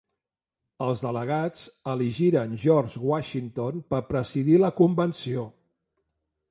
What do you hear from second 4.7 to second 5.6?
convenció.